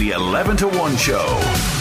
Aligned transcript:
The 0.00 0.12
11 0.12 0.56
to 0.56 0.66
1 0.66 0.96
Show. 0.96 1.79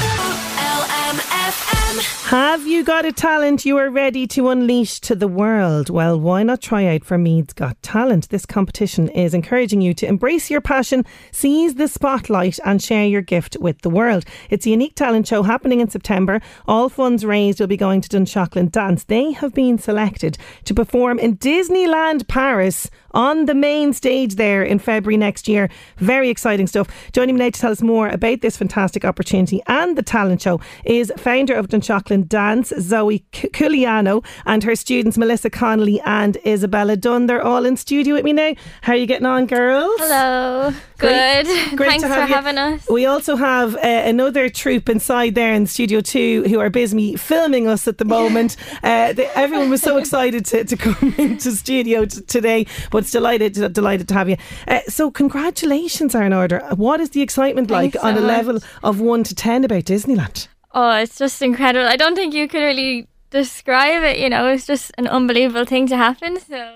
Have 1.90 2.68
you 2.68 2.84
got 2.84 3.06
a 3.06 3.12
talent 3.12 3.66
you 3.66 3.76
are 3.78 3.90
ready 3.90 4.28
to 4.28 4.50
unleash 4.50 5.00
to 5.00 5.16
the 5.16 5.28
world? 5.28 5.90
Well, 5.90 6.20
why 6.20 6.44
not 6.44 6.62
try 6.62 6.86
out 6.86 7.04
for 7.04 7.18
Meath's 7.18 7.54
Got 7.54 7.82
Talent? 7.82 8.30
This 8.30 8.46
competition 8.46 9.10
is 9.10 9.34
encouraging 9.34 9.82
you 9.82 9.96
to 9.96 10.06
embrace 10.06 10.52
your 10.52 10.62
passion, 10.62 11.04
seize 11.32 11.74
the 11.74 11.88
spotlight, 11.88 12.60
and 12.64 12.80
share 12.80 13.08
your 13.08 13.24
gift 13.24 13.58
with 13.60 13.82
the 13.82 13.90
world. 13.90 14.26
It's 14.52 14.68
a 14.68 14.70
unique 14.70 14.94
talent 14.94 15.28
show 15.28 15.42
happening 15.42 15.80
in 15.80 15.90
September. 15.90 16.40
All 16.68 16.90
funds 16.90 17.26
raised 17.26 17.60
will 17.60 17.66
be 17.66 17.78
going 17.78 18.02
to 18.02 18.10
Dunshaughlin 18.10 18.72
Dance. 18.72 19.06
They 19.06 19.32
have 19.32 19.56
been 19.56 19.80
selected 19.80 20.38
to 20.66 20.76
perform 20.76 21.18
in 21.18 21.38
Disneyland 21.38 22.28
Paris 22.28 22.92
on 23.12 23.48
the 23.48 23.56
main 23.56 23.92
stage 23.92 24.36
there 24.36 24.62
in 24.62 24.78
February 24.78 25.18
next 25.18 25.48
year. 25.48 25.68
Very 25.98 26.30
exciting 26.30 26.68
stuff. 26.68 26.88
Joining 27.12 27.34
me 27.34 27.40
now 27.40 27.50
to 27.50 27.60
tell 27.60 27.72
us 27.72 27.82
more 27.82 28.08
about 28.08 28.42
this 28.42 28.56
fantastic 28.56 29.04
opportunity 29.04 29.64
and 29.66 29.98
the 29.98 30.04
talent 30.04 30.44
show 30.44 30.62
is 30.86 31.12
founder 31.18 31.56
of 31.56 31.70
Dunshaughlin 31.70 31.79
Chocolate 31.82 32.28
dance, 32.30 32.74
Zoe 32.80 33.26
Koulianou, 33.32 34.26
and 34.46 34.64
her 34.64 34.76
students 34.76 35.18
Melissa 35.18 35.50
Connolly 35.50 36.00
and 36.06 36.38
Isabella 36.46 36.96
Dunne. 36.96 37.28
They're 37.28 37.42
all 37.44 37.66
in 37.66 37.78
studio 37.78 38.16
with 38.16 38.24
me 38.26 38.34
now. 38.34 38.54
How 38.82 38.94
are 38.94 38.96
you 38.98 39.06
getting 39.06 39.26
on, 39.26 39.46
girls? 39.46 39.94
Hello. 40.00 40.72
Great- 40.98 41.46
Good. 41.46 41.78
great 41.78 41.90
Thanks 41.92 42.04
to 42.04 42.10
for 42.10 42.16
have 42.16 42.30
you. 42.30 42.36
having 42.36 42.58
us. 42.58 42.88
We 42.90 43.06
also 43.06 43.36
have 43.36 43.76
uh, 43.76 43.80
another 43.84 44.50
troupe 44.50 44.90
inside 44.90 45.36
there 45.36 45.54
in 45.54 45.66
Studio 45.68 46.02
2 46.02 46.44
who 46.44 46.60
are 46.60 46.70
busy 46.70 47.16
filming 47.16 47.68
us 47.68 47.88
at 47.88 47.98
the 48.00 48.06
moment. 48.06 48.58
uh, 48.84 49.14
they, 49.14 49.28
everyone 49.36 49.70
was 49.70 49.82
so 49.82 49.98
excited 49.98 50.46
to, 50.48 50.64
to 50.66 50.76
come 50.78 51.14
into 51.18 51.52
studio 51.52 52.06
t- 52.06 52.22
today, 52.24 52.66
but 52.92 53.00
it's 53.00 53.12
delighted, 53.12 53.54
delighted 53.74 54.08
to 54.10 54.14
have 54.14 54.28
you. 54.30 54.38
Uh, 54.68 54.80
so, 54.88 55.10
congratulations 55.10 56.14
are 56.16 56.24
in 56.24 56.34
order. 56.34 56.60
What 56.76 57.00
is 57.00 57.12
the 57.12 57.22
excitement 57.22 57.70
Thanks 57.70 57.96
like 57.96 58.04
on 58.04 58.16
so 58.16 58.20
a 58.20 58.24
much. 58.26 58.38
level 58.46 58.60
of 58.84 59.00
1 59.00 59.24
to 59.26 59.36
10 59.36 59.64
about 59.64 59.84
Disneyland? 59.86 60.48
Oh, 60.72 60.98
it's 60.98 61.18
just 61.18 61.42
incredible. 61.42 61.88
I 61.88 61.96
don't 61.96 62.16
think 62.16 62.34
you 62.34 62.48
could 62.48 62.62
really 62.62 63.08
describe 63.30 64.04
it, 64.04 64.20
you 64.20 64.30
know, 64.30 64.48
it's 64.48 64.68
just 64.68 64.92
an 64.98 65.08
unbelievable 65.08 65.66
thing 65.66 65.88
to 65.88 65.98
happen. 65.98 66.40
So, 66.40 66.74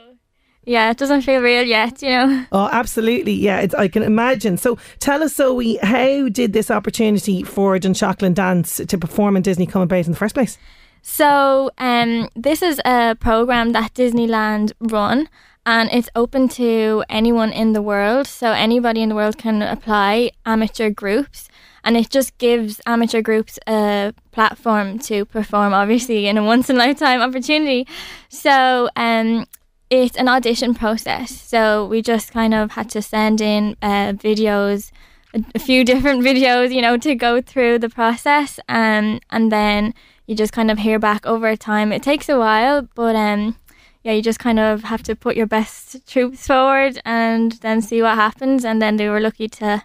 yeah, 0.65 0.91
it 0.91 0.97
doesn't 0.97 1.21
feel 1.21 1.41
real 1.41 1.63
yet, 1.63 2.01
you 2.01 2.09
know. 2.09 2.45
Oh, 2.51 2.69
absolutely. 2.71 3.33
Yeah, 3.33 3.59
it's, 3.59 3.75
I 3.75 3.87
can 3.87 4.03
imagine. 4.03 4.57
So 4.57 4.77
tell 4.99 5.23
us, 5.23 5.35
Zoe, 5.35 5.77
how 5.77 6.29
did 6.29 6.53
this 6.53 6.71
opportunity 6.71 7.43
for 7.43 7.77
Dunshaughlin 7.77 8.33
Dance 8.33 8.77
to 8.87 8.97
perform 8.97 9.35
in 9.35 9.43
Disney 9.43 9.65
come 9.65 9.81
about 9.81 10.05
in 10.05 10.11
the 10.11 10.17
first 10.17 10.35
place? 10.35 10.57
So, 11.01 11.69
um, 11.79 12.29
this 12.33 12.61
is 12.61 12.79
a 12.85 13.15
program 13.19 13.73
that 13.73 13.93
Disneyland 13.93 14.71
run, 14.79 15.27
and 15.65 15.89
it's 15.91 16.09
open 16.15 16.49
to 16.49 17.03
anyone 17.09 17.51
in 17.51 17.73
the 17.73 17.81
world. 17.81 18.27
So 18.27 18.51
anybody 18.51 19.01
in 19.01 19.09
the 19.09 19.15
world 19.15 19.37
can 19.37 19.61
apply. 19.61 20.31
Amateur 20.45 20.89
groups, 20.89 21.47
and 21.83 21.95
it 21.95 22.09
just 22.09 22.37
gives 22.37 22.81
amateur 22.85 23.21
groups 23.21 23.57
a 23.67 24.13
platform 24.31 24.99
to 24.99 25.25
perform. 25.25 25.73
Obviously, 25.73 26.27
in 26.27 26.37
a 26.37 26.43
once 26.43 26.69
in 26.69 26.75
a 26.75 26.79
lifetime 26.79 27.21
opportunity. 27.21 27.87
So, 28.29 28.89
um. 28.95 29.45
It's 29.89 30.17
an 30.17 30.27
audition 30.27 30.73
process, 30.73 31.29
so 31.39 31.85
we 31.85 32.01
just 32.01 32.31
kind 32.31 32.55
of 32.55 32.71
had 32.71 32.89
to 32.91 33.01
send 33.01 33.39
in 33.41 33.75
uh, 33.83 34.13
videos, 34.13 34.91
a, 35.35 35.59
few 35.59 35.85
different 35.85 36.23
videos, 36.29 36.73
you 36.73 36.81
know, 36.81 36.97
to 36.97 37.13
go 37.13 37.41
through 37.41 37.77
the 37.77 37.89
process, 37.89 38.59
um, 38.67 39.19
and 39.29 39.51
then 39.51 39.93
you 40.25 40.35
just 40.35 40.51
kind 40.51 40.71
of 40.71 40.79
hear 40.79 40.97
back 40.97 41.27
over 41.27 41.55
time. 41.55 41.91
It 41.91 42.01
takes 42.01 42.27
a 42.27 42.39
while, 42.39 42.87
but 42.95 43.15
um, 43.15 43.55
yeah, 44.03 44.11
you 44.13 44.21
just 44.21 44.39
kind 44.39 44.59
of 44.59 44.83
have 44.83 45.03
to 45.03 45.15
put 45.15 45.35
your 45.35 45.47
best 45.47 46.05
troops 46.07 46.45
forward 46.47 46.99
and 47.05 47.53
then 47.61 47.81
see 47.81 48.01
what 48.01 48.15
happens. 48.15 48.65
And 48.65 48.81
then 48.81 48.97
they 48.97 49.07
were 49.09 49.19
lucky 49.21 49.47
to 49.49 49.83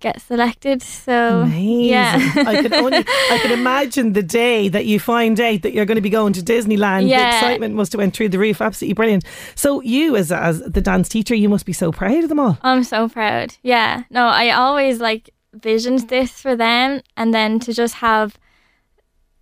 get 0.00 0.20
selected. 0.20 0.80
So 0.80 1.40
Amazing. 1.42 1.84
yeah, 1.86 2.32
I 2.46 2.62
can 2.62 2.72
only 2.84 2.98
I 2.98 3.38
can 3.42 3.50
imagine 3.50 4.12
the 4.12 4.22
day 4.22 4.68
that 4.68 4.86
you 4.86 5.00
find 5.00 5.40
out 5.40 5.62
that 5.62 5.72
you're 5.72 5.86
going 5.86 5.96
to 5.96 6.00
be 6.00 6.08
going 6.10 6.32
to 6.34 6.40
Disneyland. 6.40 7.02
The 7.02 7.08
Yeah. 7.08 7.34
excitement 7.36 7.74
must 7.74 7.92
have 7.92 7.98
went 7.98 8.14
through 8.14 8.28
the 8.28 8.38
roof. 8.38 8.60
Absolutely 8.60 8.94
brilliant. 8.94 9.24
So 9.56 9.82
you 9.82 10.14
as 10.14 10.30
as 10.30 10.60
the 10.60 10.80
dance 10.80 11.08
teacher, 11.08 11.34
you 11.34 11.48
must 11.48 11.66
be 11.66 11.72
so 11.72 11.90
proud 11.90 12.22
of 12.22 12.28
them 12.28 12.38
all. 12.38 12.58
I'm 12.62 12.84
so 12.84 13.08
proud. 13.08 13.56
Yeah, 13.62 14.04
no, 14.10 14.26
I 14.26 14.50
always 14.50 15.00
like 15.00 15.30
visioned 15.52 16.08
this 16.08 16.40
for 16.40 16.54
them, 16.54 17.00
and 17.16 17.34
then 17.34 17.58
to 17.60 17.72
just 17.72 17.94
have. 17.94 18.38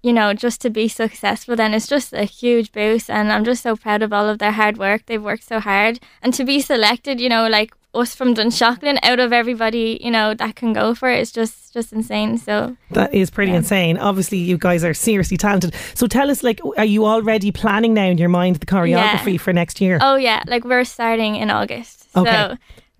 You 0.06 0.12
know, 0.12 0.28
just 0.34 0.60
to 0.60 0.70
be 0.70 0.86
successful, 0.86 1.56
then 1.56 1.74
it's 1.74 1.88
just 1.88 2.12
a 2.12 2.22
huge 2.40 2.70
boost, 2.70 3.10
and 3.10 3.32
I'm 3.32 3.44
just 3.44 3.62
so 3.62 3.74
proud 3.74 4.02
of 4.02 4.12
all 4.12 4.28
of 4.28 4.38
their 4.38 4.52
hard 4.52 4.76
work. 4.78 5.00
They've 5.06 5.28
worked 5.30 5.42
so 5.42 5.58
hard, 5.58 5.98
and 6.22 6.32
to 6.34 6.44
be 6.44 6.60
selected, 6.60 7.20
you 7.20 7.28
know, 7.28 7.48
like 7.48 7.70
us 7.92 8.14
from 8.14 8.34
Dunshaughlin, 8.34 8.98
out 9.02 9.18
of 9.18 9.32
everybody, 9.32 9.98
you 10.00 10.10
know, 10.10 10.34
that 10.34 10.54
can 10.54 10.72
go 10.72 10.94
for 10.94 11.10
it. 11.10 11.18
it, 11.18 11.22
is 11.22 11.32
just 11.32 11.74
just 11.74 11.92
insane. 11.92 12.38
So 12.38 12.76
That 12.92 13.12
is 13.12 13.30
pretty 13.30 13.52
insane. 13.52 13.98
Obviously, 13.98 14.38
you 14.38 14.58
guys 14.58 14.84
are 14.84 14.94
seriously 14.94 15.36
talented. 15.36 15.74
So 15.94 16.06
tell 16.06 16.30
us, 16.30 16.42
like, 16.42 16.60
are 16.76 16.84
you 16.84 17.04
already 17.04 17.50
planning 17.50 17.92
now 17.94 18.06
in 18.06 18.18
your 18.18 18.28
mind 18.28 18.56
the 18.56 18.66
choreography 18.66 19.32
Yeah. 19.32 19.38
for 19.38 19.52
next 19.52 19.80
year? 19.80 19.98
Oh 20.00 20.16
yeah, 20.16 20.40
like 20.46 20.64
we're 20.64 20.84
starting 20.84 21.34
in 21.34 21.50
August. 21.50 22.06
Okay. 22.14 22.30
So 22.30 22.56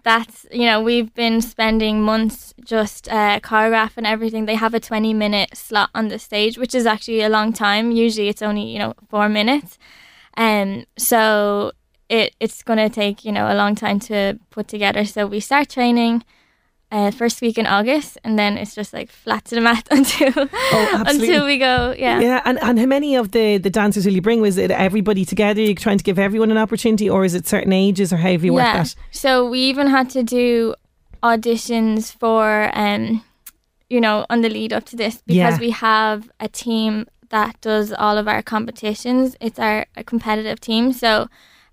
that's 0.06 0.47
you 0.53 0.67
know 0.67 0.81
we've 0.81 1.12
been 1.15 1.41
spending 1.41 2.00
months 2.00 2.55
just 2.65 3.09
uh, 3.09 3.41
choreographing 3.41 4.06
everything. 4.06 4.47
They 4.47 4.55
have 4.55 4.72
a 4.72 4.78
twenty 4.78 5.12
minute 5.12 5.56
slot 5.56 5.91
on 5.97 6.09
the 6.09 6.19
stage, 6.21 6.56
which 6.59 6.75
is 6.77 6.87
actually 6.87 7.22
a 7.22 7.28
long 7.28 7.53
time. 7.53 7.91
Usually 7.91 8.28
it's 8.28 8.41
only 8.41 8.62
you 8.62 8.78
know 8.78 8.94
four 9.11 9.28
minutes, 9.28 9.78
um. 10.37 10.84
So 10.97 11.72
it 12.09 12.37
it's 12.39 12.62
gonna 12.62 12.89
take 12.89 13.25
you 13.25 13.33
know 13.33 13.53
a 13.53 13.56
long 13.56 13.75
time 13.75 13.99
to 14.09 14.39
put 14.50 14.69
together. 14.69 15.05
So 15.05 15.27
we 15.27 15.41
start 15.41 15.69
training. 15.69 16.23
Uh, 16.92 17.10
first 17.10 17.42
week 17.42 17.58
in 17.58 17.66
August, 17.66 18.16
and 18.22 18.38
then 18.38 18.56
it's 18.56 18.72
just 18.72 18.92
like 18.92 19.10
flat 19.10 19.44
to 19.44 19.56
the 19.56 19.60
mat 19.60 19.88
until 19.91 20.32
Oh, 20.36 21.02
until 21.08 21.44
we 21.44 21.58
go. 21.58 21.92
Yeah, 21.98 22.20
Yeah, 22.20 22.41
and, 22.44 22.60
and 22.62 22.78
how 22.78 22.86
many 22.86 23.16
of 23.16 23.32
the, 23.32 23.58
the 23.58 23.70
dancers 23.70 24.06
will 24.06 24.12
you 24.14 24.22
bring? 24.22 24.41
Was 24.41 24.56
it 24.56 24.70
everybody 24.70 25.25
together? 25.25 25.60
You're 25.60 25.75
trying 25.75 25.98
to 25.98 26.04
give 26.04 26.16
everyone 26.16 26.52
an 26.52 26.58
opportunity, 26.58 27.10
or 27.10 27.25
is 27.25 27.34
it 27.34 27.44
certain 27.48 27.72
ages, 27.72 28.12
or 28.12 28.19
how 28.19 28.30
have 28.30 28.44
you 28.44 28.52
worked 28.54 28.72
that? 28.72 28.94
So 29.10 29.48
we 29.50 29.58
even 29.60 29.88
had 29.88 30.08
to 30.10 30.22
do 30.22 30.76
auditions 31.25 32.12
for, 32.12 32.70
um, 32.72 33.25
you 33.91 34.00
know, 34.00 34.25
on 34.30 34.42
the 34.42 34.48
lead 34.48 34.72
up 34.72 34.84
to 34.84 34.96
this 34.96 35.22
because 35.26 35.54
Yeah. 35.54 35.58
we 35.60 35.70
have 35.70 36.30
a 36.38 36.46
team 36.48 37.06
that 37.30 37.60
does 37.60 37.92
all 37.92 38.16
of 38.16 38.28
our 38.28 38.42
competitions. 38.42 39.36
It's 39.41 39.58
our 39.58 39.86
a 39.96 40.04
competitive 40.04 40.60
team, 40.60 40.92
so 40.92 41.26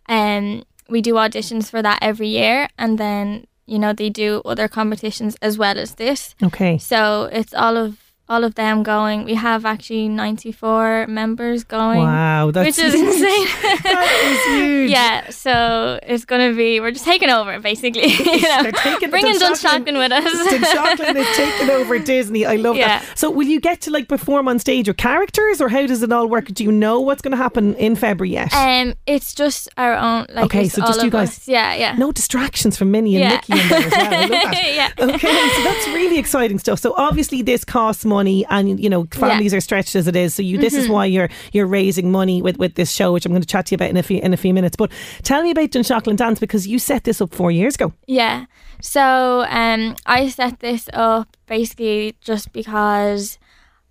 um, 0.09 0.63
we 0.89 1.01
do 1.01 1.13
auditions 1.13 1.69
for 1.69 1.81
that 1.83 1.99
every 2.01 2.27
year, 2.29 2.67
and 2.79 2.97
then 2.97 3.45
you 3.65 3.79
know 3.79 3.93
they 3.93 4.09
do 4.09 4.41
other 4.45 4.67
competitions 4.67 5.37
as 5.41 5.57
well 5.57 5.77
as 5.77 5.95
this. 5.95 6.35
Okay. 6.43 6.77
So 6.77 7.29
it's 7.31 7.53
all 7.53 7.77
of 7.77 8.02
all 8.33 8.43
of 8.43 8.55
them 8.55 8.83
going. 8.83 9.23
We 9.23 9.35
have 9.35 9.65
actually 9.65 10.07
ninety 10.09 10.51
four 10.51 11.05
members 11.07 11.63
going. 11.63 11.99
Wow, 12.01 12.51
that's 12.51 12.65
which 12.77 12.79
is 12.87 12.93
huge. 12.93 13.07
insane. 13.13 13.47
that 13.83 14.07
is 14.31 14.39
huge. 14.55 14.89
Yeah, 14.91 15.29
so 15.29 15.99
it's 16.03 16.25
gonna 16.25 16.53
be 16.53 16.79
we're 16.79 16.91
just 16.91 17.05
taking 17.05 17.29
over 17.29 17.59
basically. 17.59 18.09
You 18.43 18.49
know, 18.49 18.71
taking 18.71 19.09
bringing 19.09 19.35
Dunshaughlin- 19.35 19.97
with 19.97 20.11
us. 20.11 20.23
Dunshaughlin 20.51 21.15
is 21.15 21.27
taking 21.37 21.69
over 21.69 21.99
Disney. 22.13 22.45
I 22.45 22.55
love 22.55 22.75
Yeah. 22.75 22.87
that. 22.99 23.17
So, 23.17 23.29
will 23.29 23.47
you 23.47 23.59
get 23.59 23.79
to 23.81 23.91
like 23.91 24.07
perform 24.07 24.47
on 24.47 24.57
stage 24.59 24.87
with 24.87 24.97
characters, 24.97 25.61
or 25.61 25.69
how 25.69 25.85
does 25.85 26.01
it 26.03 26.11
all 26.11 26.27
work? 26.27 26.47
Do 26.47 26.63
you 26.63 26.71
know 26.71 26.99
what's 26.99 27.21
going 27.21 27.31
to 27.31 27.37
happen 27.37 27.75
in 27.75 27.95
February 27.95 28.31
yet? 28.31 28.53
um, 28.53 28.93
it's 29.05 29.33
just 29.33 29.69
our 29.77 29.93
own. 29.93 30.25
Like 30.33 30.45
Okay, 30.45 30.67
so 30.67 30.81
just 30.81 31.03
you 31.03 31.09
guys. 31.11 31.29
us. 31.37 31.47
Yeah, 31.47 31.73
yeah. 31.75 31.95
no 31.95 32.11
distractions 32.11 32.77
from 32.77 32.91
Minnie 32.91 33.15
and 33.17 33.23
Yeah. 33.23 33.29
Mickey 33.35 33.53
in 33.61 33.67
there 33.69 33.85
as 33.87 33.91
well. 33.91 34.13
I 34.13 34.19
love 34.21 34.29
that. 34.29 34.73
Yeah. 34.79 35.05
Okay, 35.13 35.49
so 35.55 35.63
that's 35.63 35.87
really 35.99 36.17
exciting 36.17 36.59
stuff. 36.59 36.79
So 36.79 36.93
obviously 36.97 37.41
this 37.41 37.63
costs 37.65 38.03
money, 38.05 38.22
and 38.27 38.79
you 38.79 38.89
know 38.89 39.05
families 39.11 39.53
are 39.53 39.61
stretched 39.61 39.95
as 39.95 40.07
it 40.07 40.15
is. 40.15 40.33
So 40.35 40.41
you, 40.41 40.57
this 40.57 40.73
Mm-hmm. 40.73 40.81
is 40.83 40.89
why 40.89 41.05
you're 41.05 41.29
you're 41.51 41.67
raising 41.67 42.11
money 42.11 42.41
with, 42.41 42.57
with 42.57 42.75
this 42.75 42.91
show, 42.91 43.13
which 43.13 43.25
I'm 43.25 43.31
going 43.31 43.41
to 43.41 43.47
chat 43.47 43.65
to 43.67 43.71
you 43.71 43.75
about 43.75 43.89
in 43.89 43.97
a 43.97 44.03
few 44.03 44.19
in 44.19 44.33
a 44.33 44.37
few 44.37 44.53
minutes. 44.53 44.75
But 44.75 44.91
tell 45.21 45.43
me 45.43 45.51
about 45.51 45.69
Dunshaughlin 45.71 46.15
Dance 46.15 46.39
because 46.39 46.67
you 46.67 46.79
set 46.79 47.03
this 47.03 47.21
up 47.21 47.33
four 47.33 47.51
years 47.51 47.75
ago. 47.75 47.93
Yeah. 48.07 48.45
So 48.81 49.45
um, 49.49 49.95
I 50.05 50.29
set 50.29 50.59
this 50.59 50.89
up 50.93 51.37
basically 51.47 52.15
just 52.21 52.51
because 52.51 53.37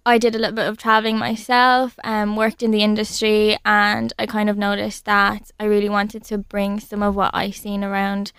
I 0.05 0.19
did 0.19 0.35
a 0.35 0.39
little 0.39 0.57
bit 0.57 0.67
of 0.69 0.77
traveling 0.79 1.17
myself, 1.19 1.97
um, 2.03 2.35
worked 2.35 2.63
in 2.63 2.73
the 2.73 2.83
industry, 2.83 3.57
and 3.65 4.13
I 4.19 4.27
kind 4.27 4.51
of 4.51 4.57
noticed 4.59 5.05
that 5.05 5.51
I 5.61 5.65
really 5.65 5.89
wanted 5.89 6.25
to 6.25 6.39
bring 6.39 6.81
some 6.81 7.03
of 7.05 7.15
what 7.15 7.31
I've 7.33 7.55
seen 7.57 7.85
around 7.85 8.33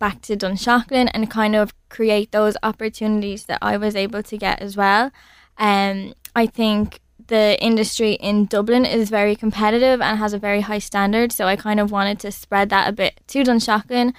back 0.00 0.20
to 0.22 0.36
Dunshaughlin 0.36 1.08
and 1.14 1.30
kind 1.30 1.54
of 1.54 1.72
create 1.88 2.32
those 2.32 2.56
opportunities 2.64 3.44
that 3.44 3.58
I 3.62 3.76
was 3.76 3.94
able 3.94 4.24
to 4.24 4.36
get 4.36 4.60
as 4.60 4.76
well. 4.76 5.12
Um, 5.58 6.14
I 6.34 6.46
think 6.46 6.98
the 7.28 7.56
industry 7.62 8.14
in 8.14 8.46
Dublin 8.46 8.84
is 8.84 9.08
very 9.10 9.36
competitive 9.36 10.00
and 10.00 10.18
has 10.18 10.32
a 10.32 10.38
very 10.38 10.62
high 10.62 10.80
standard, 10.80 11.30
so 11.30 11.46
I 11.46 11.54
kind 11.54 11.78
of 11.78 11.92
wanted 11.92 12.18
to 12.20 12.32
spread 12.32 12.70
that 12.70 12.88
a 12.88 12.92
bit 12.92 13.20
to 13.28 13.44
Dunshaughlin 13.44 14.12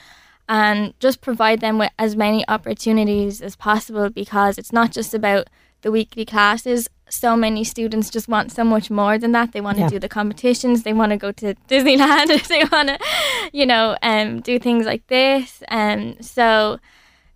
and 0.47 0.93
just 0.99 1.19
provide 1.19 1.59
them 1.59 1.77
with 1.77 1.91
as 1.99 2.15
many 2.15 2.47
opportunities 2.47 3.41
as 3.41 3.55
possible 3.55 4.09
because 4.09 4.57
it's 4.57 4.71
not 4.71 4.91
just 4.91 5.13
about 5.13 5.49
the 5.81 5.91
weekly 5.91 6.25
classes. 6.25 6.87
So 7.09 7.35
many 7.35 7.63
students 7.65 8.09
just 8.09 8.27
want 8.29 8.51
so 8.51 8.63
much 8.63 8.89
more 8.89 9.17
than 9.17 9.31
that. 9.33 9.51
They 9.51 9.61
want 9.61 9.77
to 9.77 9.83
Yeah. 9.83 9.89
do 9.89 9.99
the 9.99 10.07
competitions. 10.09 10.83
They 10.83 10.93
want 10.93 11.11
to 11.11 11.17
go 11.17 11.31
to 11.33 11.55
Disneyland. 11.67 12.47
they 12.47 12.63
want 12.71 12.89
to, 12.89 12.99
you 13.51 13.65
know, 13.65 13.97
um, 14.01 14.39
do 14.41 14.57
things 14.59 14.85
like 14.85 15.05
this. 15.07 15.61
And 15.67 16.23
so, 16.23 16.79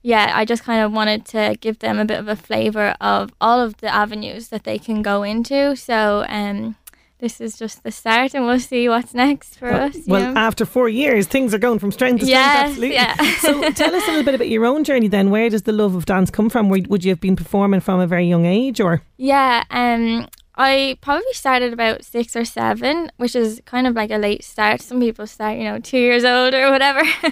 yeah, 0.02 0.32
I 0.34 0.46
just 0.46 0.64
kind 0.64 0.82
of 0.82 0.92
wanted 0.94 1.26
to 1.28 1.58
give 1.60 1.80
them 1.80 2.00
a 2.00 2.06
bit 2.06 2.20
of 2.20 2.28
a 2.28 2.36
flavor 2.36 2.96
of 3.02 3.34
all 3.42 3.60
of 3.60 3.78
the 3.78 3.94
avenues 3.94 4.48
that 4.50 4.64
they 4.64 4.78
can 4.80 5.02
go 5.02 5.24
into. 5.24 5.76
So, 5.76 6.26
um, 6.30 6.76
this 7.20 7.40
is 7.40 7.58
just 7.58 7.84
the 7.84 7.92
start, 7.92 8.34
and 8.34 8.46
we'll 8.46 8.60
see 8.60 8.90
what's 8.90 9.14
next 9.14 9.58
for 9.58 9.72
us. 9.72 9.98
Well, 10.06 10.34
know? 10.34 10.40
after 10.40 10.66
four 10.66 10.90
years, 10.90 11.28
things 11.28 11.54
are 11.54 11.58
going 11.58 11.80
from 11.80 11.92
strength 11.92 12.20
to 12.20 12.26
strength. 12.26 12.42
Yes, 12.42 12.70
absolutely. 12.70 12.96
yeah. 12.96 13.16
so, 13.40 13.72
tell 13.72 13.96
us 13.96 14.04
a 14.08 14.12
little 14.12 14.24
bit 14.24 14.36
about 14.36 14.50
your 14.50 14.66
own 14.66 14.84
journey. 14.84 15.08
Then, 15.08 15.30
where 15.30 15.50
does 15.50 15.64
the 15.64 15.72
love 15.72 15.96
of 15.96 16.06
dance 16.06 16.30
come 16.30 16.50
from? 16.50 16.70
Would 16.70 17.04
you 17.04 17.12
have 17.12 17.22
been 17.22 17.36
performing 17.36 17.80
from 17.80 18.00
a 18.00 18.08
very 18.08 18.26
young 18.26 18.46
age, 18.46 18.82
or 18.82 19.02
Yeah, 19.18 19.64
um, 19.70 20.28
I 20.58 20.98
probably 21.02 21.34
started 21.34 21.74
about 21.74 22.06
six 22.06 22.36
or 22.36 22.46
seven, 22.46 23.12
which 23.18 23.36
is 23.36 23.62
kind 23.66 23.88
of 23.88 23.96
like 23.96 24.12
a 24.12 24.18
late 24.18 24.44
start. 24.44 24.82
Some 24.82 25.02
people 25.02 25.28
start, 25.28 25.58
you 25.58 25.66
know, 25.66 25.80
two 25.80 25.98
years 25.98 26.24
old 26.24 26.54
or 26.54 26.72
whatever. 26.72 27.00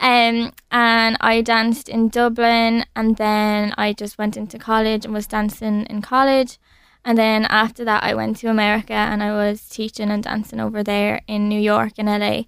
um, 0.00 0.52
and 0.70 1.16
I 1.20 1.42
danced 1.44 1.88
in 1.88 2.08
Dublin, 2.08 2.84
and 2.94 3.16
then 3.16 3.74
I 3.76 3.92
just 3.92 4.18
went 4.18 4.36
into 4.36 4.58
college 4.58 5.04
and 5.04 5.12
was 5.12 5.26
dancing 5.26 5.84
in 5.86 6.00
college. 6.00 6.58
And 7.04 7.18
then 7.18 7.44
after 7.46 7.84
that, 7.84 8.02
I 8.02 8.14
went 8.14 8.38
to 8.38 8.48
America 8.48 8.94
and 8.94 9.22
I 9.22 9.32
was 9.32 9.68
teaching 9.68 10.10
and 10.10 10.22
dancing 10.22 10.60
over 10.60 10.82
there 10.82 11.20
in 11.26 11.48
New 11.48 11.60
York 11.60 11.92
and 11.98 12.08
LA. 12.08 12.44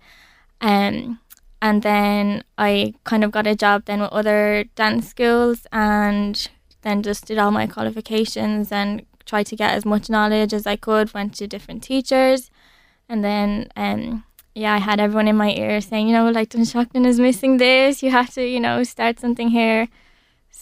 Um, 0.61 1.21
and 1.61 1.83
then 1.83 2.43
I 2.57 2.95
kind 3.05 3.23
of 3.25 3.31
got 3.31 3.47
a 3.47 3.55
job 3.55 3.85
then 3.85 4.01
with 4.01 4.13
other 4.13 4.65
dance 4.75 5.09
schools 5.09 5.67
and 5.73 6.49
then 6.83 7.03
just 7.03 7.27
did 7.27 7.39
all 7.39 7.51
my 7.51 7.67
qualifications 7.67 8.73
and 8.73 9.05
tried 9.27 9.47
to 9.47 9.57
get 9.57 9.75
as 9.75 9.85
much 9.85 10.09
knowledge 10.09 10.55
as 10.55 10.67
I 10.67 10.77
could, 10.77 11.13
went 11.13 11.35
to 11.35 11.47
different 11.47 11.83
teachers. 11.83 12.51
And 13.09 13.23
then, 13.25 13.69
um, 13.77 14.25
yeah, 14.55 14.75
I 14.75 14.79
had 14.79 15.01
everyone 15.01 15.29
in 15.29 15.37
my 15.37 15.51
ear 15.51 15.81
saying, 15.81 16.07
you 16.07 16.15
know, 16.15 16.31
like 16.31 16.51
Dunshaughlin 16.51 17.07
is 17.07 17.21
missing 17.21 17.59
this. 17.59 18.03
You 18.03 18.11
have 18.11 18.33
to, 18.35 18.47
you 18.47 18.61
know, 18.61 18.83
start 18.85 19.19
something 19.19 19.49
here. 19.49 19.89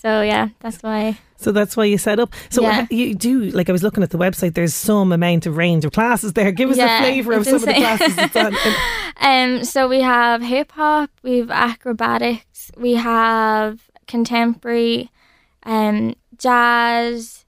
So, 0.03 0.21
yeah, 0.23 0.49
that's 0.61 0.83
why. 0.83 1.19
so 1.37 1.51
that's 1.53 1.77
why 1.77 1.85
you 1.85 1.97
set 1.99 2.19
up. 2.21 2.35
So 2.51 2.63
Yeah. 2.63 2.87
you 2.91 3.15
do 3.15 3.45
like 3.59 3.69
I 3.69 3.73
was 3.73 3.83
looking 3.83 4.03
at 4.03 4.11
the 4.11 4.19
website. 4.19 4.55
There's 4.55 4.75
some 4.75 5.13
amount 5.13 5.47
of 5.47 5.57
range 5.57 5.85
of 5.87 5.93
classes 5.93 6.33
there. 6.35 6.53
Give 6.53 6.71
us 6.71 6.77
Yeah, 6.77 6.99
a 6.99 7.03
flavour 7.03 7.33
of 7.35 7.45
some 7.47 7.55
of 7.57 7.63
the 7.65 7.73
classes. 7.75 8.15
Um, 9.21 9.65
so 9.65 9.89
we 9.89 10.01
have 10.01 10.43
hip 10.43 10.73
hop, 10.73 11.09
we 11.23 11.39
have 11.39 11.51
acrobatics, 11.51 12.71
we 12.77 12.95
have 12.95 13.81
contemporary, 14.07 15.11
um, 15.65 16.15
jazz. 16.37 17.41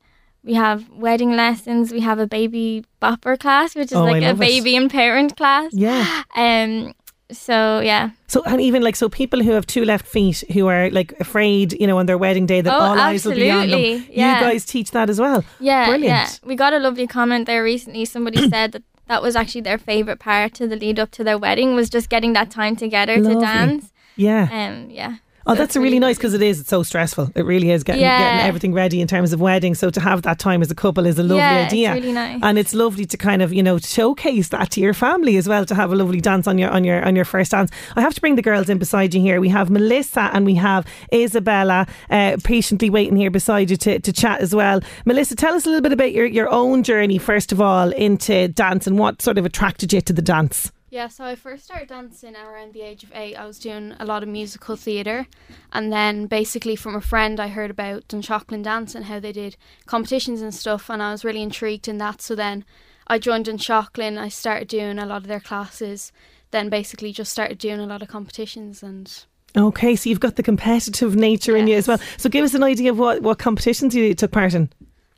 We 0.44 0.54
have 0.54 0.88
wedding 0.90 1.32
lessons. 1.34 1.90
We 1.92 2.00
have 2.00 2.20
a 2.20 2.26
baby 2.28 2.84
bopper 3.02 3.36
class, 3.36 3.74
which 3.74 3.86
is 3.90 3.94
Oh, 3.98 4.04
like 4.04 4.22
a 4.22 4.26
love 4.28 4.36
it. 4.36 4.46
baby 4.46 4.76
and 4.76 4.88
parent 4.88 5.36
class. 5.36 5.72
yeah. 5.74 6.22
Um. 6.36 6.92
So 7.32 7.80
yeah. 7.80 8.10
So 8.28 8.42
and 8.44 8.60
even 8.60 8.82
like 8.82 8.94
so 8.96 9.08
people 9.08 9.42
who 9.42 9.50
have 9.52 9.66
two 9.66 9.84
left 9.84 10.06
feet 10.06 10.44
who 10.52 10.66
are 10.68 10.90
like 10.90 11.12
afraid, 11.18 11.72
you 11.80 11.86
know, 11.86 11.98
on 11.98 12.06
their 12.06 12.18
wedding 12.18 12.46
day 12.46 12.60
that 12.60 12.72
Oh, 12.72 12.78
all 12.78 12.98
eyes 12.98 13.24
will 13.24 13.34
be 13.34 13.50
on 13.50 13.68
them. 13.70 13.80
yeah. 14.10 14.38
You 14.40 14.46
guys 14.46 14.64
teach 14.64 14.92
that 14.92 15.10
as 15.10 15.18
well. 15.20 15.44
Yeah, 15.58 15.86
Brilliant. 15.88 16.40
yeah. 16.42 16.48
We 16.48 16.54
got 16.54 16.72
a 16.72 16.78
lovely 16.78 17.06
comment 17.06 17.46
there 17.46 17.62
recently. 17.64 18.04
Somebody 18.04 18.48
said 18.50 18.72
that 18.72 18.82
that 19.08 19.22
was 19.22 19.34
actually 19.36 19.62
their 19.62 19.78
favorite 19.78 20.18
part 20.20 20.54
to 20.54 20.66
the 20.68 20.76
lead 20.76 20.98
up 20.98 21.10
to 21.12 21.24
their 21.24 21.38
wedding 21.38 21.74
was 21.74 21.90
just 21.90 22.08
getting 22.08 22.32
that 22.34 22.50
time 22.50 22.76
together 22.76 23.16
Lovely. 23.18 23.34
to 23.34 23.40
dance. 23.40 23.92
Yeah. 24.16 24.48
Um, 24.50 24.90
yeah. 24.90 25.16
Oh, 25.48 25.54
that's 25.54 25.70
it's 25.70 25.76
a 25.76 25.80
really 25.80 25.98
nice 25.98 26.16
because 26.16 26.34
it 26.34 26.42
is. 26.42 26.60
It's 26.60 26.68
so 26.70 26.82
stressful. 26.82 27.30
It 27.34 27.44
really 27.44 27.70
is 27.70 27.84
getting, 27.84 28.02
Yeah. 28.02 28.18
getting 28.18 28.46
everything 28.48 28.72
ready 28.72 29.00
in 29.00 29.06
terms 29.06 29.32
of 29.32 29.40
wedding. 29.40 29.74
So 29.74 29.90
to 29.90 30.00
have 30.00 30.22
that 30.22 30.38
time 30.38 30.60
as 30.62 30.70
a 30.70 30.74
couple 30.74 31.06
is 31.06 31.18
a 31.18 31.22
lovely 31.22 31.36
Yeah, 31.38 31.64
it's 31.64 31.72
idea. 31.72 31.94
really 31.94 32.12
nice. 32.12 32.40
And 32.42 32.58
it's 32.58 32.74
lovely 32.74 33.06
to 33.06 33.16
kind 33.16 33.42
of 33.42 33.52
you 33.52 33.62
know 33.62 33.78
showcase 33.78 34.48
that 34.48 34.70
to 34.72 34.80
your 34.80 34.94
family 34.94 35.36
as 35.36 35.48
well. 35.48 35.64
To 35.66 35.74
have 35.74 35.92
a 35.92 35.94
lovely 35.96 36.20
dance 36.20 36.46
on 36.48 36.58
your 36.58 36.70
on 36.70 36.84
your 36.84 37.04
on 37.04 37.14
your 37.14 37.24
first 37.24 37.52
dance. 37.52 37.70
I 37.96 38.00
have 38.00 38.14
to 38.14 38.20
bring 38.20 38.34
the 38.36 38.42
girls 38.42 38.68
in 38.68 38.78
beside 38.78 39.14
you 39.14 39.20
here. 39.20 39.40
We 39.40 39.48
have 39.50 39.70
Melissa 39.70 40.30
and 40.32 40.44
we 40.46 40.54
have 40.56 40.84
Isabella 41.14 41.86
uh, 42.10 42.36
patiently 42.44 42.90
waiting 42.90 43.16
here 43.16 43.30
beside 43.30 43.70
you 43.70 43.76
to, 43.76 43.98
to 44.00 44.12
chat 44.12 44.40
as 44.40 44.54
well. 44.54 44.80
Melissa, 45.04 45.36
tell 45.36 45.54
us 45.54 45.64
a 45.64 45.68
little 45.68 45.82
bit 45.82 45.92
about 45.92 46.12
your 46.12 46.26
your 46.26 46.48
own 46.50 46.82
journey 46.82 47.18
first 47.18 47.52
of 47.52 47.60
all 47.60 47.90
into 47.92 48.48
dance 48.48 48.86
and 48.86 48.98
what 48.98 49.22
sort 49.22 49.38
of 49.38 49.44
attracted 49.46 49.92
you 49.92 50.00
to 50.00 50.12
the 50.12 50.22
dance. 50.22 50.72
Yeah, 50.96 51.08
so 51.08 51.26
I 51.26 51.34
first 51.34 51.66
started 51.66 51.88
dancing 51.88 52.34
around 52.34 52.72
the 52.72 52.80
age 52.80 53.04
of 53.04 53.12
eight. 53.14 53.34
I 53.36 53.44
was 53.44 53.58
doing 53.58 53.94
a 54.00 54.06
lot 54.06 54.22
of 54.22 54.30
musical 54.30 54.76
theatre, 54.76 55.26
and 55.70 55.92
then 55.92 56.24
basically 56.24 56.74
from 56.74 56.94
a 56.94 57.02
friend, 57.02 57.38
I 57.38 57.48
heard 57.48 57.70
about 57.70 58.08
Dunshaughlin 58.08 58.62
Dance 58.62 58.94
and 58.94 59.04
how 59.04 59.20
they 59.20 59.30
did 59.30 59.58
competitions 59.84 60.40
and 60.40 60.54
stuff, 60.54 60.88
and 60.88 61.02
I 61.02 61.12
was 61.12 61.22
really 61.22 61.42
intrigued 61.42 61.86
in 61.86 61.98
that. 61.98 62.22
So 62.22 62.34
then 62.34 62.64
I 63.08 63.18
joined 63.18 63.44
Dunshaughlin. 63.44 64.16
I 64.16 64.30
started 64.30 64.68
doing 64.68 64.98
a 64.98 65.04
lot 65.04 65.18
of 65.18 65.26
their 65.26 65.38
classes. 65.38 66.12
Then 66.50 66.70
basically 66.70 67.12
just 67.12 67.30
started 67.30 67.58
doing 67.58 67.78
a 67.78 67.86
lot 67.86 68.00
of 68.00 68.08
competitions, 68.08 68.82
and 68.82 69.26
Okay, 69.54 69.96
so 69.96 70.08
you've 70.08 70.20
got 70.20 70.36
the 70.36 70.42
competitive 70.42 71.14
nature 71.14 71.58
in 71.58 71.66
you 71.66 71.76
as 71.76 71.86
well. 71.86 72.00
So 72.16 72.30
give 72.30 72.42
us 72.42 72.54
an 72.54 72.62
idea 72.62 72.90
of 72.90 72.98
what, 72.98 73.20
what 73.20 73.38
competitions 73.38 73.94
you 73.94 74.14
took 74.14 74.32
part 74.32 74.54
in. 74.54 74.70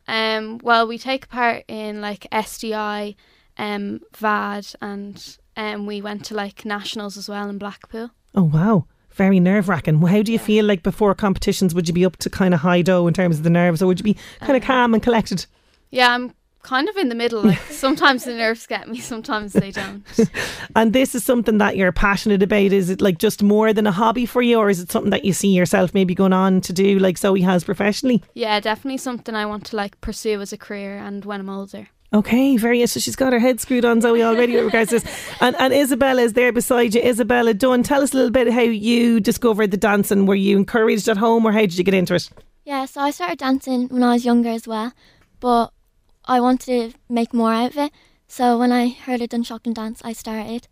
um, 0.09 0.59
well, 0.61 0.89
we 0.89 0.99
take 0.99 1.29
part 1.29 1.63
in 1.69 2.01
like 2.01 2.27
SDI, 2.33 3.15
um, 3.59 4.01
VAD, 4.17 4.75
and 4.83 5.39
um, 5.59 5.87
we 5.87 6.01
went 6.01 6.25
to 6.27 6.35
like 6.35 6.65
nationals 6.65 7.19
as 7.19 7.29
well 7.29 7.51
in 7.51 7.59
Blackpool. 7.59 8.11
Oh 8.35 8.45
wow. 8.45 8.87
Very 9.11 9.41
nerve 9.41 9.69
wracking. 9.69 10.01
Well 10.01 10.13
how 10.13 10.23
do 10.23 10.33
you 10.33 10.39
feel 10.39 10.65
like 10.65 10.85
before 10.85 11.15
competitions? 11.15 11.75
Would 11.75 11.89
you 11.89 11.95
be 11.95 12.07
up 12.07 12.17
to 12.19 12.31
kind 12.31 12.55
of 12.55 12.61
high 12.61 12.81
dough 12.81 13.09
in 13.09 13.13
terms 13.13 13.39
of 13.39 13.43
the 13.43 13.51
nerves, 13.51 13.83
or 13.83 13.89
would 13.89 13.99
you 13.99 14.05
be 14.05 14.17
kind 14.41 14.57
of 14.57 14.63
calm 14.63 14.95
and 14.95 15.03
collected? 15.03 15.45
Yeah, 15.91 16.15
I'm 16.15 16.33
kind 16.63 16.89
of 16.89 16.97
in 16.97 17.09
the 17.09 17.15
middle. 17.17 17.43
Like 17.43 17.59
sometimes 17.71 18.25
the 18.25 18.35
nerves 18.35 18.69
get 18.69 18.89
me, 18.89 19.01
sometimes 19.01 19.53
they 19.53 19.73
don't. 19.73 20.05
And 20.77 20.93
this 20.93 21.17
is 21.17 21.25
something 21.25 21.59
that 21.59 21.77
you're 21.77 21.91
passionate 21.91 22.43
about. 22.43 22.73
Is 22.73 22.89
it 22.89 23.01
like 23.01 23.19
just 23.19 23.43
more 23.43 23.73
than 23.73 23.87
a 23.87 23.93
hobby 23.93 24.27
for 24.27 24.43
you, 24.43 24.59
or 24.59 24.71
is 24.71 24.79
it 24.79 24.93
something 24.93 25.11
that 25.11 25.25
you 25.25 25.33
see 25.33 25.49
yourself 25.49 25.93
maybe 25.93 26.15
going 26.15 26.33
on 26.33 26.61
to 26.61 26.73
do, 26.73 27.01
like 27.01 27.19
Zoe 27.19 27.41
has 27.41 27.65
professionally? 27.65 28.23
Yeah, 28.35 28.61
definitely 28.61 28.99
something 28.99 29.35
I 29.35 29.47
want 29.47 29.67
to 29.67 29.77
like 29.77 30.01
pursue 30.01 30.41
as 30.41 30.53
a 30.53 30.57
career 30.57 30.99
and 30.99 31.25
when 31.25 31.41
I'm 31.41 31.51
older. 31.51 31.89
Okay, 32.13 32.57
very. 32.57 32.87
So 32.87 33.01
she's 33.01 33.17
got 33.17 33.33
her 33.33 33.39
head 33.39 33.61
screwed 33.61 33.85
on 33.85 34.01
Zoe 34.01 34.23
already 34.23 34.57
with 34.57 34.65
regards 34.65 34.91
to 34.91 35.01
this. 35.01 35.31
And, 35.41 35.55
and 35.59 35.75
Isabella 35.75 36.23
is 36.23 36.33
there 36.33 36.53
beside 36.53 36.95
you. 36.95 37.03
Isabella 37.03 37.53
Dunne, 37.53 37.83
tell 37.83 38.03
us 38.03 38.13
a 38.13 38.17
little 38.17 38.31
bit 38.31 38.51
how 38.51 38.63
you 38.63 39.21
discovered 39.21 39.71
the 39.71 39.77
dance 39.77 40.11
and 40.11 40.27
were 40.27 40.35
you 40.35 40.57
encouraged 40.57 41.09
at 41.09 41.19
home 41.19 41.45
or 41.45 41.53
how 41.53 41.61
did 41.61 41.77
you 41.77 41.85
get 41.85 41.95
into 41.95 42.15
it? 42.15 42.31
Yeah, 42.65 42.87
so 42.87 43.03
I 43.03 43.11
started 43.11 43.39
dancing 43.39 43.89
when 43.89 44.03
I 44.03 44.15
was 44.15 44.25
younger 44.25 44.49
as 44.49 44.67
well, 44.67 44.93
but 45.41 45.73
I 46.25 46.41
wanted 46.41 46.93
to 46.93 46.99
make 47.09 47.35
more 47.35 47.53
out 47.53 47.73
of 47.73 47.79
it. 47.79 47.93
So 48.27 48.59
when 48.59 48.73
I 48.73 48.89
heard 48.89 49.21
of 49.23 49.29
Dunshaughlin 49.29 49.75
Dance, 49.75 50.01
I 50.05 50.13
started 50.13 50.67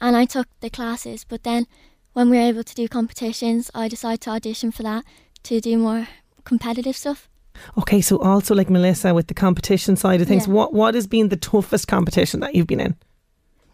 and 0.00 0.16
I 0.16 0.24
took 0.24 0.48
the 0.60 0.70
classes. 0.70 1.24
But 1.24 1.44
then 1.44 1.66
when 2.12 2.28
we 2.28 2.36
were 2.36 2.42
able 2.42 2.64
to 2.64 2.74
do 2.74 2.88
competitions, 2.88 3.70
I 3.74 3.88
decided 3.88 4.20
to 4.22 4.30
audition 4.30 4.72
for 4.72 4.82
that 4.82 5.04
to 5.44 5.60
do 5.60 5.78
more 5.78 6.08
competitive 6.44 6.96
stuff. 6.96 7.28
Okay, 7.78 8.00
so 8.00 8.18
also 8.18 8.54
like 8.54 8.70
Melissa 8.70 9.14
with 9.14 9.26
the 9.28 9.34
competition 9.34 9.96
side 9.96 10.20
of 10.20 10.28
things, 10.28 10.46
Yeah. 10.46 10.52
what 10.54 10.72
what 10.74 10.94
has 10.94 11.06
been 11.06 11.28
the 11.28 11.36
toughest 11.36 11.86
competition 11.88 12.40
that 12.40 12.54
you've 12.54 12.66
been 12.66 12.80
in? 12.80 12.96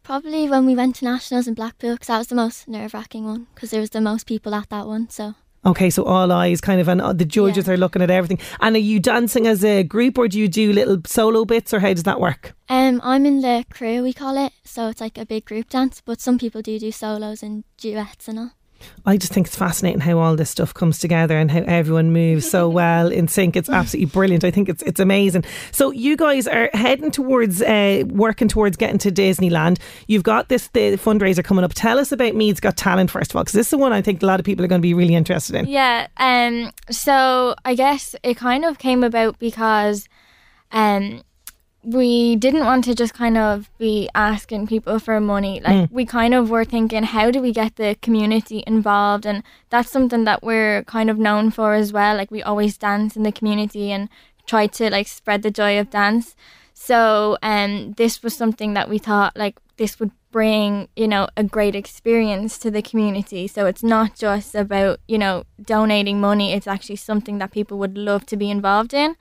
Probably 0.02 0.48
when 0.48 0.64
we 0.64 0.74
went 0.74 0.96
to 0.96 1.04
nationals 1.04 1.46
in 1.46 1.54
Blackpool, 1.54 1.92
because 1.92 2.06
that 2.08 2.18
was 2.18 2.28
the 2.28 2.34
most 2.34 2.66
nerve 2.66 2.94
wracking 2.94 3.24
one, 3.26 3.46
because 3.54 3.70
there 3.70 3.80
was 3.80 3.90
the 3.90 4.00
most 4.00 4.26
people 4.26 4.54
at 4.54 4.68
that 4.70 4.86
one. 4.86 5.08
So 5.10 5.34
Okay, 5.66 5.90
so 5.90 6.04
all 6.04 6.30
eyes 6.32 6.60
kind 6.60 6.80
of, 6.80 6.88
and 6.88 7.00
uh, 7.02 7.12
the 7.12 7.24
judges 7.24 7.66
Yeah. 7.66 7.74
are 7.74 7.76
looking 7.76 8.00
at 8.00 8.10
everything. 8.10 8.38
And 8.60 8.76
are 8.76 8.78
you 8.78 9.00
dancing 9.00 9.46
as 9.46 9.64
a 9.64 9.82
group 9.82 10.16
or 10.16 10.28
do 10.28 10.38
you 10.38 10.48
do 10.48 10.72
little 10.72 10.98
solo 11.04 11.44
bits 11.44 11.74
or 11.74 11.80
how 11.80 11.92
does 11.92 12.04
that 12.04 12.20
work? 12.20 12.54
um, 12.70 13.00
I'm 13.02 13.26
in 13.26 13.40
the 13.40 13.64
crew, 13.70 14.02
we 14.02 14.12
call 14.12 14.38
it. 14.38 14.52
So 14.64 14.88
it's 14.88 15.00
like 15.00 15.18
a 15.18 15.26
big 15.26 15.44
group 15.44 15.68
dance, 15.68 16.00
but 16.04 16.20
some 16.20 16.38
people 16.38 16.62
do 16.62 16.78
do 16.78 16.92
solos 16.92 17.42
and 17.42 17.64
duets 17.76 18.28
and 18.28 18.38
all. 18.38 18.50
I 19.06 19.16
just 19.16 19.32
think 19.32 19.46
it's 19.46 19.56
fascinating 19.56 20.00
how 20.00 20.18
all 20.18 20.36
this 20.36 20.50
stuff 20.50 20.74
comes 20.74 20.98
together 20.98 21.38
and 21.38 21.50
how 21.50 21.60
everyone 21.60 22.12
moves 22.12 22.48
so 22.48 22.68
well 22.80 23.10
in 23.10 23.28
sync. 23.28 23.56
It's 23.56 23.68
absolutely 23.68 24.10
brilliant. 24.10 24.44
I 24.44 24.50
think 24.50 24.68
it's 24.68 24.82
it's 24.82 25.00
amazing. 25.00 25.44
So 25.72 25.90
you 25.90 26.16
guys 26.16 26.46
are 26.46 26.70
heading 26.72 27.10
towards 27.10 27.62
uh, 27.62 28.04
working 28.08 28.48
towards 28.48 28.76
getting 28.76 28.98
to 28.98 29.10
Disneyland. 29.10 29.78
You've 30.06 30.22
got 30.22 30.48
this 30.48 30.68
the 30.68 30.96
fundraiser 30.96 31.42
coming 31.42 31.64
up. 31.64 31.72
Tell 31.74 31.98
us 31.98 32.12
about 32.12 32.34
Meath's 32.34 32.60
Got 32.60 32.76
Talent 32.76 33.10
first 33.10 33.32
of 33.32 33.36
all, 33.36 33.42
because 33.42 33.54
this 33.54 33.66
is 33.66 33.70
the 33.70 33.78
one 33.78 33.92
I 33.92 34.02
think 34.02 34.22
a 34.22 34.26
lot 34.26 34.40
of 34.40 34.46
people 34.46 34.64
are 34.64 34.68
going 34.68 34.80
to 34.80 34.86
be 34.86 34.94
really 34.94 35.14
interested 35.14 35.56
in. 35.56 35.66
Yeah. 35.66 36.08
Um. 36.16 36.72
So 36.90 37.54
I 37.64 37.74
guess 37.74 38.14
it 38.22 38.36
kind 38.36 38.64
of 38.64 38.78
came 38.78 39.02
about 39.04 39.38
because 39.38 40.08
um, 40.72 41.22
we 41.84 42.36
didn't 42.36 42.64
want 42.64 42.84
to 42.84 42.94
just 42.94 43.14
kind 43.14 43.38
of 43.38 43.70
be 43.78 44.08
asking 44.14 44.66
people 44.66 44.98
for 44.98 45.20
money. 45.20 45.60
Like 45.60 45.88
we 45.90 46.04
kind 46.04 46.34
of 46.34 46.50
were 46.50 46.64
thinking, 46.64 47.04
how 47.04 47.30
do 47.30 47.40
we 47.40 47.52
get 47.52 47.76
the 47.76 47.96
community 48.02 48.64
involved? 48.66 49.24
And 49.24 49.42
that's 49.70 49.90
something 49.90 50.24
that 50.24 50.42
we're 50.42 50.82
kind 50.84 51.08
of 51.08 51.18
known 51.18 51.50
for 51.50 51.74
as 51.74 51.92
well. 51.92 52.16
Like 52.16 52.30
we 52.30 52.42
always 52.42 52.76
dance 52.76 53.16
in 53.16 53.22
the 53.22 53.32
community 53.32 53.92
and 53.92 54.08
try 54.46 54.66
to 54.66 54.90
like 54.90 55.06
spread 55.06 55.42
the 55.42 55.50
joy 55.50 55.78
of 55.78 55.90
dance. 55.90 56.34
So 56.74 57.38
um, 57.42 57.92
this 57.92 58.22
was 58.22 58.36
something 58.36 58.74
that 58.74 58.88
we 58.88 58.98
thought 58.98 59.36
like 59.36 59.58
this 59.76 59.98
would 59.98 60.10
bring 60.30 60.88
you 60.94 61.08
know 61.08 61.26
a 61.36 61.42
great 61.42 61.74
experience 61.74 62.58
to 62.58 62.70
the 62.70 62.82
community. 62.82 63.46
So 63.48 63.66
it's 63.66 63.82
not 63.82 64.16
just 64.16 64.54
about 64.54 65.00
you 65.08 65.18
know 65.18 65.44
donating 65.62 66.20
money. 66.20 66.52
It's 66.52 66.66
actually 66.66 66.96
something 66.96 67.38
that 67.38 67.52
people 67.52 67.78
would 67.78 67.96
love 67.96 68.26
to 68.26 68.36
be 68.36 68.50
involved 68.50 68.94
in. 68.94 69.16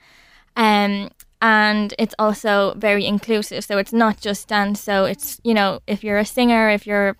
Um, 0.56 1.12
and 1.42 1.94
it's 2.00 2.16
also 2.18 2.74
very 2.78 3.06
inclusive. 3.06 3.64
So 3.64 3.78
it's 3.78 3.94
not 3.94 4.20
just 4.20 4.48
dance. 4.48 4.82
So 4.82 5.06
it's 5.06 5.40
you 5.44 5.54
know 5.54 5.80
if 5.88 6.04
you're 6.04 6.18
a 6.18 6.26
singer, 6.26 6.70
if 6.70 6.86
you're 6.88 7.16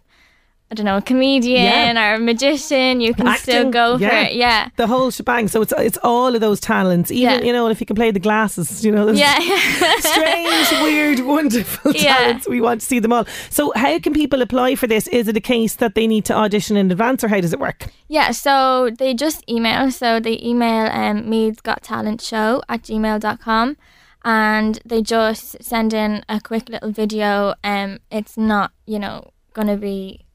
I 0.70 0.76
don't 0.76 0.86
know 0.86 0.98
a 0.98 1.02
comedian 1.02 1.98
or 1.98 2.16
a 2.16 2.20
magician, 2.20 3.00
you 3.00 3.14
can 3.14 3.26
still 3.38 3.56
Acting, 3.56 3.72
go 3.72 3.98
for 3.98 4.04
it. 4.04 4.34
Yeah. 4.34 4.68
The 4.76 4.86
whole 4.86 5.12
shebang. 5.12 5.48
So 5.48 5.62
it's 5.62 5.72
it's 5.78 5.98
all 6.04 6.36
of 6.36 6.42
those 6.42 6.60
talents. 6.60 7.10
Even 7.10 7.40
Yeah. 7.40 7.46
you 7.46 7.54
know, 7.54 7.70
if 7.70 7.80
you 7.80 7.86
can 7.86 7.96
play 7.96 8.12
the 8.12 8.20
glasses, 8.20 8.84
you 8.84 8.92
know, 8.92 9.06
those 9.06 9.18
Yeah. 9.18 9.40
strange, 10.00 10.72
weird, 10.84 11.20
wonderful 11.22 11.94
Yeah. 11.94 12.18
talents. 12.18 12.50
We 12.50 12.60
want 12.60 12.82
to 12.82 12.86
see 12.86 13.00
them 13.00 13.14
all. 13.14 13.26
So 13.50 13.72
how 13.78 13.98
can 14.00 14.12
people 14.14 14.42
apply 14.42 14.76
for 14.76 14.88
this? 14.88 15.08
Is 15.08 15.30
it 15.30 15.38
a 15.38 15.42
case 15.42 15.76
that 15.76 15.96
they 15.96 16.06
need 16.06 16.26
to 16.26 16.34
audition 16.34 16.76
in 16.76 16.92
advance, 16.92 17.24
or 17.24 17.30
how 17.30 17.40
does 17.40 17.54
it 17.54 17.60
work? 17.62 17.86
Yeah, 18.10 18.32
so 18.32 18.90
they 18.90 19.14
just 19.14 19.50
email. 19.50 19.90
So 19.92 20.20
they 20.20 20.38
email 20.44 20.88
um, 20.92 21.30
Meaths 21.30 21.62
Got 21.62 21.82
Talent 21.82 22.20
Show 22.22 22.62
at 22.68 22.82
gmail.com 22.84 23.78
and 24.28 24.82
they 24.84 25.02
just 25.02 25.56
send 25.64 25.94
in 25.94 26.22
a 26.28 26.42
quick 26.42 26.68
little 26.68 26.92
video. 26.92 27.56
Um, 27.64 28.00
it's 28.12 28.38
not, 28.38 28.74
you 28.86 29.00
know, 29.00 29.32
going 29.54 29.70
to 29.70 29.78
be 29.78 30.26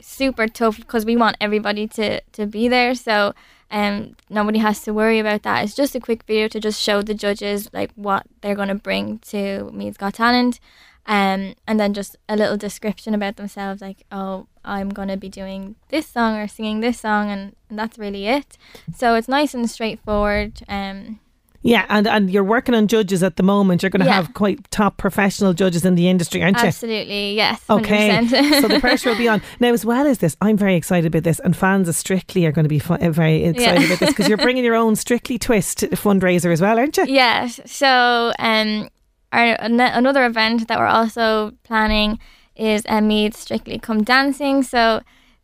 super 0.00 0.48
tough 0.48 0.78
because 0.78 1.06
we 1.06 1.16
want 1.16 1.36
everybody 1.40 1.86
to, 1.86 2.20
to 2.32 2.46
be 2.46 2.66
there. 2.66 2.92
So 2.96 3.34
um, 3.70 4.16
nobody 4.28 4.58
has 4.58 4.80
to 4.82 4.92
worry 4.92 5.20
about 5.20 5.44
that. 5.44 5.62
It's 5.62 5.76
just 5.76 5.94
a 5.94 6.00
quick 6.00 6.24
video 6.24 6.48
to 6.48 6.58
just 6.58 6.82
show 6.82 7.02
the 7.02 7.14
judges 7.14 7.70
like 7.72 7.92
what 7.94 8.26
they're 8.40 8.56
going 8.56 8.66
to 8.66 8.74
bring 8.74 9.20
to 9.30 9.70
Meaths 9.72 9.96
Got 9.96 10.14
Talent. 10.14 10.58
Um, 11.06 11.54
and 11.68 11.78
then 11.78 11.94
just 11.94 12.16
a 12.28 12.34
little 12.34 12.56
description 12.56 13.14
about 13.14 13.36
themselves, 13.36 13.80
like, 13.80 14.02
oh, 14.10 14.48
I'm 14.64 14.88
going 14.88 15.06
to 15.06 15.16
be 15.16 15.28
doing 15.28 15.76
this 15.90 16.08
song 16.08 16.34
or 16.34 16.48
singing 16.48 16.80
this 16.80 16.98
song, 16.98 17.30
and, 17.30 17.54
and 17.70 17.78
that's 17.78 17.96
really 17.96 18.26
it. 18.26 18.58
So 18.92 19.14
it's 19.14 19.28
nice 19.28 19.54
and 19.54 19.70
straightforward. 19.70 20.62
Um, 20.66 21.20
Yeah, 21.66 21.84
and 21.88 22.06
and 22.06 22.30
you're 22.30 22.44
working 22.44 22.74
on 22.74 22.86
judges 22.86 23.22
at 23.22 23.36
the 23.36 23.42
moment. 23.42 23.82
You're 23.82 23.90
going 23.90 24.00
to 24.00 24.06
Yeah. 24.06 24.14
have 24.14 24.34
quite 24.34 24.70
top 24.70 24.96
professional 24.98 25.52
judges 25.52 25.84
in 25.84 25.94
the 25.96 26.08
industry, 26.08 26.42
aren't 26.42 26.58
you? 26.62 26.68
absolutely, 26.68 27.34
yes. 27.34 27.60
Okay, 27.68 28.08
100%. 28.10 28.60
so 28.60 28.68
the 28.68 28.80
pressure 28.80 29.10
will 29.10 29.18
be 29.18 29.28
on. 29.28 29.42
Now, 29.60 29.72
as 29.72 29.84
well 29.84 30.06
as 30.06 30.18
this, 30.18 30.36
I'm 30.40 30.56
very 30.56 30.76
excited 30.76 31.06
about 31.06 31.24
this, 31.24 31.40
and 31.40 31.56
fans 31.56 31.88
of 31.88 31.94
Strictly 31.96 32.46
are 32.46 32.52
going 32.52 32.64
to 32.64 32.68
be 32.68 32.78
fu- 32.78 32.94
uh, 32.94 33.10
very 33.10 33.44
excited 33.44 33.80
Yeah. 33.80 33.86
about 33.86 33.98
this 33.98 34.10
because 34.10 34.28
you're 34.28 34.38
bringing 34.38 34.64
your 34.64 34.76
own 34.76 34.96
Strictly 34.96 35.38
twist 35.38 35.78
fundraiser 35.92 36.52
as 36.52 36.60
well, 36.60 36.78
aren't 36.78 36.96
you? 36.98 37.04
Yes. 37.08 37.60
So, 37.66 38.32
um, 38.38 38.88
our 39.32 39.56
an- 39.60 39.80
another 39.80 40.24
event 40.24 40.68
that 40.68 40.78
we're 40.78 40.86
also 40.86 41.52
planning 41.64 42.18
is 42.54 42.82
a 42.86 43.00
Meath 43.00 43.34
Strictly 43.36 43.78
Come 43.78 44.02
Dancing. 44.04 44.62
So, 44.62 45.00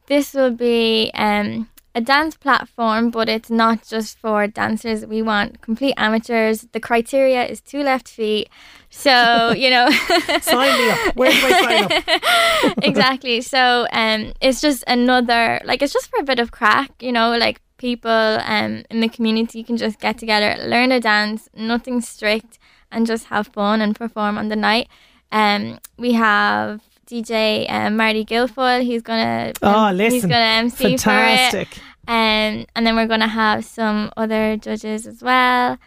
this 0.07 0.35
will 0.35 0.51
be 0.53 1.11
um 1.15 1.69
a 1.95 2.01
dance 2.01 2.37
platform, 2.37 3.11
but 3.11 3.29
it's 3.29 3.51
not 3.51 3.87
just 3.87 4.19
for 4.19 4.47
dancers. 4.47 5.05
We 5.05 5.21
want 5.21 5.61
complete 5.61 5.95
amateurs. 5.97 6.67
The 6.73 6.81
criteria 6.81 7.45
is 7.45 7.61
two 7.61 7.83
left 7.83 8.09
feet. 8.09 8.49
So, 8.89 9.53
you 9.57 9.71
know. 9.71 9.91
Sign 10.41 10.79
me 10.79 10.91
up. 10.91 11.17
Where 11.17 11.31
do 11.31 11.39
I 11.43 11.61
sign 11.61 12.73
up? 12.73 12.79
exactly. 12.83 13.41
So 13.43 13.87
um, 13.93 14.33
it's 14.41 14.61
just 14.61 14.85
another 14.87 15.61
like 15.65 15.83
it's 15.83 15.93
just 15.93 16.11
for 16.11 16.21
a 16.21 16.25
bit 16.25 16.39
of 16.39 16.51
crack, 16.51 16.91
you 17.01 17.13
know, 17.13 17.37
like 17.37 17.61
people 17.77 18.11
um 18.11 18.85
in 18.91 19.01
the 19.01 19.09
community 19.09 19.63
can 19.63 19.77
just 19.77 20.01
get 20.01 20.17
together, 20.17 20.57
learn 20.67 20.93
a 20.93 21.01
dance, 21.01 21.49
nothing 21.55 22.01
strict, 22.01 22.59
and 22.91 23.07
just 23.07 23.27
have 23.27 23.49
fun 23.49 23.81
and 23.81 23.95
perform 23.97 24.39
on 24.39 24.49
the 24.49 24.57
night. 24.57 24.89
Um, 25.31 25.79
we 25.99 26.13
have 26.13 26.81
DJ 27.07 27.71
um, 27.71 27.97
Marty 27.97 28.25
Guilfoyle. 28.25 28.83
He's 28.83 29.03
gonna 29.03 29.53
Oh, 29.63 29.69
um, 29.87 29.99
he's 29.99 30.13
listen. 30.13 30.31
gonna 30.31 30.41
MC 30.45 30.97
Fantastic. 30.97 31.69
for 31.69 31.81
it. 31.81 31.83
Um, 32.09 32.67
and 32.75 32.87
then 32.87 32.97
we're 32.97 33.07
gonna 33.07 33.29
have 33.29 33.65
some 33.65 34.11
other 34.17 34.57
judges 34.57 35.07
as 35.07 35.23
well. 35.23 35.79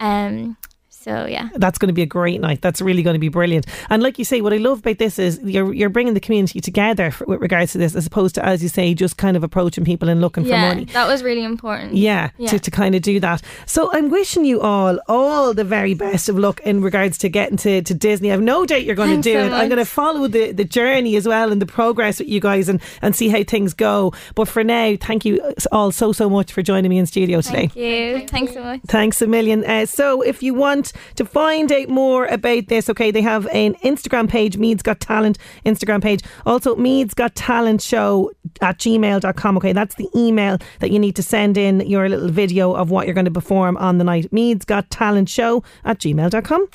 Um, 0.00 0.56
so 1.00 1.26
yeah. 1.26 1.48
That's 1.54 1.78
going 1.78 1.88
to 1.88 1.92
be 1.94 2.02
a 2.02 2.06
great 2.06 2.40
night. 2.40 2.62
That's 2.62 2.80
really 2.80 3.02
going 3.02 3.14
to 3.14 3.20
be 3.20 3.28
brilliant. 3.28 3.66
And 3.90 4.02
like 4.02 4.18
you 4.18 4.24
say, 4.24 4.40
what 4.40 4.52
I 4.52 4.56
love 4.56 4.80
about 4.80 4.98
this 4.98 5.18
is 5.18 5.40
you're 5.42 5.72
you're 5.72 5.88
bringing 5.88 6.14
the 6.14 6.20
community 6.20 6.60
together 6.60 7.10
for, 7.10 7.24
with 7.26 7.40
regards 7.40 7.72
to 7.72 7.78
this, 7.78 7.94
as 7.94 8.06
opposed 8.06 8.34
to, 8.36 8.44
as 8.44 8.62
you 8.62 8.68
say, 8.68 8.94
just 8.94 9.16
kind 9.16 9.36
of 9.36 9.44
approaching 9.44 9.84
people 9.84 10.08
and 10.08 10.20
looking 10.20 10.44
yeah, 10.44 10.70
for 10.70 10.74
money. 10.74 10.84
that 10.86 11.06
was 11.06 11.22
really 11.22 11.44
important. 11.44 11.94
Yeah, 11.94 12.30
Yeah. 12.36 12.50
To, 12.50 12.58
to 12.58 12.70
kind 12.70 12.94
of 12.94 13.02
do 13.02 13.20
that. 13.20 13.42
So 13.66 13.90
I'm 13.92 14.10
wishing 14.10 14.44
you 14.44 14.60
all 14.60 14.98
all 15.08 15.54
the 15.54 15.64
very 15.64 15.94
best 15.94 16.28
of 16.28 16.38
luck 16.38 16.60
in 16.60 16.82
regards 16.82 17.18
to 17.18 17.28
getting 17.28 17.56
to, 17.58 17.82
to 17.82 17.94
Disney. 17.94 18.32
I've 18.32 18.40
no 18.40 18.66
doubt 18.66 18.84
you're 18.84 18.94
going 18.94 19.10
Thanks 19.10 19.26
to 19.26 19.32
do 19.32 19.38
so 19.38 19.46
it. 19.46 19.52
I'm 19.52 19.68
going 19.68 19.78
to 19.78 19.84
follow 19.84 20.26
the, 20.26 20.52
the 20.52 20.64
journey 20.64 21.16
as 21.16 21.26
well 21.26 21.52
and 21.52 21.62
the 21.62 21.66
progress 21.66 22.18
with 22.18 22.28
you 22.28 22.40
guys 22.40 22.68
and, 22.68 22.80
and 23.02 23.14
see 23.14 23.28
how 23.28 23.42
things 23.44 23.74
go. 23.74 24.12
But 24.34 24.48
for 24.48 24.64
now, 24.64 24.96
thank 25.00 25.24
you 25.24 25.54
all 25.72 25.92
so, 25.92 26.12
so 26.12 26.28
much 26.28 26.52
for 26.52 26.62
joining 26.62 26.88
me 26.90 26.98
in 26.98 27.06
studio 27.06 27.40
today. 27.40 27.68
Thank 27.68 27.76
you. 27.76 28.28
Thanks 28.28 28.54
so 28.54 28.62
much. 28.62 28.80
Thanks 28.86 29.22
a 29.22 29.26
million. 29.26 29.64
Uh, 29.64 29.86
so, 29.86 30.22
if 30.22 30.42
you 30.42 30.54
want 30.54 30.87
to 31.16 31.24
find 31.24 31.70
out 31.72 31.88
more 31.88 32.26
about 32.26 32.68
this, 32.68 32.88
okay, 32.90 33.10
they 33.10 33.22
have 33.22 33.46
an 33.48 33.74
Instagram 33.76 34.28
page, 34.28 34.56
Meaths 34.56 34.82
Got 34.82 35.00
Talent 35.00 35.38
Instagram 35.64 36.02
page. 36.02 36.22
Also, 36.46 36.76
Meaths 36.76 37.14
Got 37.14 37.34
Talent 37.34 37.82
Show 37.82 38.30
at 38.60 38.78
gmail.com. 38.78 39.56
Okay, 39.56 39.72
that's 39.72 39.94
the 39.96 40.08
email 40.14 40.58
that 40.80 40.90
you 40.90 40.98
need 40.98 41.16
to 41.16 41.22
send 41.22 41.56
in 41.56 41.80
your 41.80 42.08
little 42.08 42.28
video 42.28 42.74
of 42.74 42.90
what 42.90 43.06
you're 43.06 43.14
going 43.14 43.24
to 43.24 43.30
perform 43.30 43.76
on 43.76 43.98
the 43.98 44.04
night. 44.04 44.32
Meaths 44.32 44.64
Got 44.64 44.90
Talent 44.90 45.28
Show 45.28 45.62
at 45.84 45.98
gmail.com. 45.98 46.68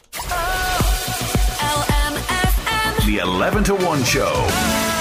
The 3.05 3.17
11 3.17 3.63
to 3.65 3.75
1 3.75 4.03
Show. 4.05 4.92